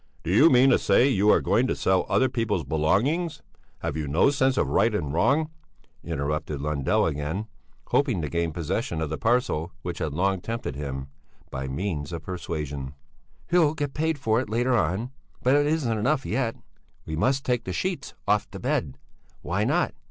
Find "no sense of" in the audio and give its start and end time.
4.07-4.65